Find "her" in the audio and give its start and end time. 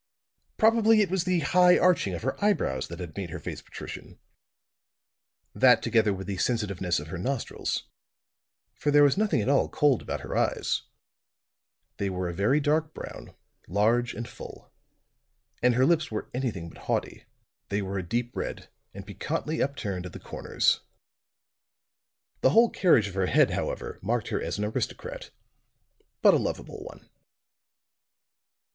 2.23-2.43, 3.29-3.37, 7.09-7.19, 10.21-10.35, 15.75-15.85, 23.13-23.27, 24.29-24.41